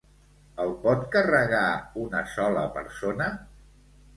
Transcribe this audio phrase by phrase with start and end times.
[0.63, 1.67] El pot carregar
[2.05, 3.29] una sola persona?